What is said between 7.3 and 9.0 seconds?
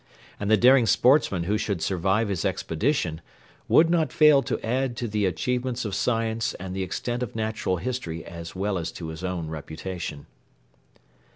natural history as well as